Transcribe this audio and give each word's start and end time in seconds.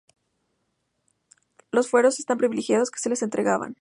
Los 1.69 1.87
Fueros 1.91 2.19
eran 2.19 2.39
privilegios 2.39 2.89
que 2.89 2.97
se 2.97 3.09
les 3.09 3.21
entregaban. 3.21 3.69